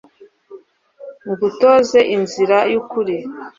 ngutoza 1.29 1.99
inzira 2.15 2.57
y'ukuri 2.71 3.17